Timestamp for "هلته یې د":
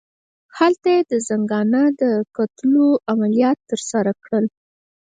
0.57-1.13